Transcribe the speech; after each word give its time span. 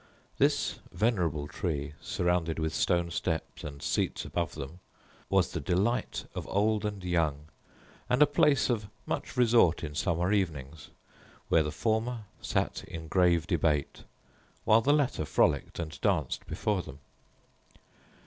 This 0.39 0.79
venerable 0.91 1.47
tree, 1.47 1.93
surrounded 2.01 2.57
with 2.57 2.73
stone 2.73 3.11
steps, 3.11 3.63
and 3.63 3.83
seats 3.83 4.25
above 4.25 4.55
them, 4.55 4.79
was 5.29 5.51
the 5.51 5.59
delight 5.61 6.25
of 6.33 6.47
old 6.47 6.85
and 6.85 7.03
young, 7.03 7.45
and 8.09 8.19
a 8.19 8.25
place 8.25 8.67
of 8.71 8.87
much 9.05 9.37
resort 9.37 9.83
in 9.83 9.93
summer 9.93 10.33
evenings; 10.33 10.89
where 11.49 11.61
the 11.61 11.71
former 11.71 12.23
sat 12.41 12.83
in 12.85 13.09
grave 13.09 13.45
debate, 13.45 14.01
while 14.65 14.81
the 14.81 14.91
latter 14.91 15.23
frolicked 15.23 15.77
and 15.77 16.01
danced 16.01 16.47
before 16.47 16.81
them. 16.81 16.97